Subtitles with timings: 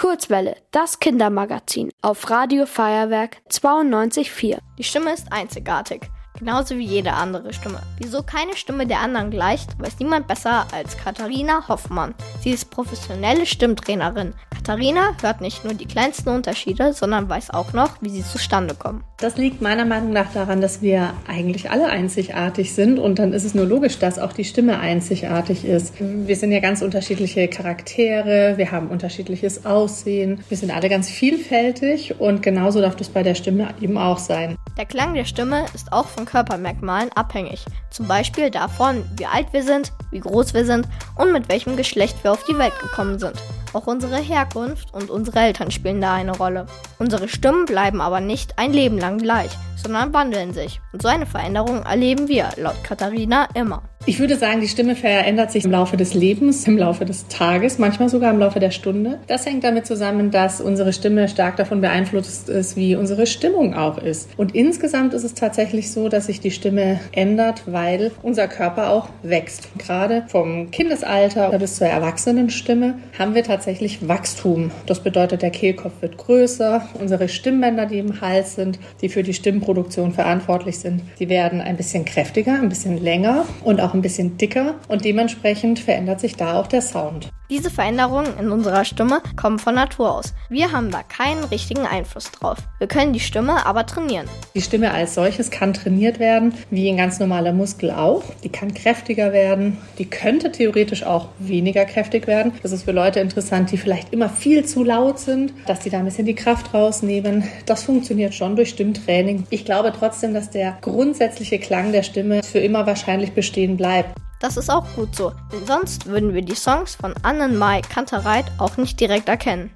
[0.00, 4.56] Kurzwelle, das Kindermagazin auf Radio Feuerwerk 92.4.
[4.78, 7.82] Die Stimme ist einzigartig, genauso wie jede andere Stimme.
[7.98, 12.14] Wieso keine Stimme der anderen gleicht, weiß niemand besser als Katharina Hoffmann.
[12.40, 14.32] Sie ist professionelle Stimmtrainerin.
[14.70, 19.02] Katharina hört nicht nur die kleinsten Unterschiede, sondern weiß auch noch, wie sie zustande kommen.
[19.16, 23.42] Das liegt meiner Meinung nach daran, dass wir eigentlich alle einzigartig sind und dann ist
[23.42, 25.94] es nur logisch, dass auch die Stimme einzigartig ist.
[25.98, 32.20] Wir sind ja ganz unterschiedliche Charaktere, wir haben unterschiedliches Aussehen, wir sind alle ganz vielfältig
[32.20, 34.54] und genauso darf das bei der Stimme eben auch sein.
[34.78, 37.64] Der Klang der Stimme ist auch von Körpermerkmalen abhängig.
[37.90, 42.22] Zum Beispiel davon, wie alt wir sind, wie groß wir sind und mit welchem Geschlecht
[42.22, 43.34] wir auf die Welt gekommen sind.
[43.72, 46.66] Auch unsere Herkunft und unsere Eltern spielen da eine Rolle.
[46.98, 50.80] Unsere Stimmen bleiben aber nicht ein Leben lang gleich, sondern wandeln sich.
[50.92, 53.82] Und so eine Veränderung erleben wir, laut Katharina, immer.
[54.06, 57.78] Ich würde sagen, die Stimme verändert sich im Laufe des Lebens, im Laufe des Tages,
[57.78, 59.18] manchmal sogar im Laufe der Stunde.
[59.26, 63.98] Das hängt damit zusammen, dass unsere Stimme stark davon beeinflusst ist, wie unsere Stimmung auch
[63.98, 64.30] ist.
[64.38, 69.10] Und insgesamt ist es tatsächlich so, dass sich die Stimme ändert, weil unser Körper auch
[69.22, 69.68] wächst.
[69.76, 74.70] Gerade vom Kindesalter bis zur Erwachsenenstimme haben wir tatsächlich Wachstum.
[74.86, 79.34] Das bedeutet, der Kehlkopf wird größer, unsere Stimmbänder, die im Hals sind, die für die
[79.34, 84.36] Stimmproduktion verantwortlich sind, die werden ein bisschen kräftiger, ein bisschen länger und auch ein bisschen
[84.36, 87.30] dicker und dementsprechend verändert sich da auch der Sound.
[87.50, 90.34] Diese Veränderungen in unserer Stimme kommen von Natur aus.
[90.48, 92.58] Wir haben da keinen richtigen Einfluss drauf.
[92.78, 94.28] Wir können die Stimme aber trainieren.
[94.54, 98.22] Die Stimme als solches kann trainiert werden, wie ein ganz normaler Muskel auch.
[98.44, 99.78] Die kann kräftiger werden.
[99.98, 102.52] Die könnte theoretisch auch weniger kräftig werden.
[102.62, 105.98] Das ist für Leute interessant, die vielleicht immer viel zu laut sind, dass die da
[105.98, 107.42] ein bisschen die Kraft rausnehmen.
[107.66, 109.42] Das funktioniert schon durch Stimmtraining.
[109.50, 114.16] Ich glaube trotzdem, dass der grundsätzliche Klang der Stimme für immer wahrscheinlich bestehen bleibt.
[114.40, 118.76] Das ist auch gut so, denn sonst würden wir die Songs von Annenmai Kantereit auch
[118.76, 119.70] nicht direkt erkennen.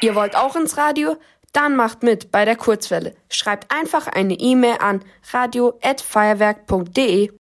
[0.00, 1.18] Ihr wollt auch ins Radio?
[1.52, 3.14] Dann macht mit bei der Kurzwelle.
[3.28, 7.32] Schreibt einfach eine E-Mail an radio@feuerwerk.de.